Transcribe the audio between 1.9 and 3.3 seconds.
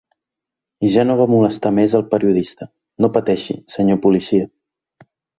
al periodista: No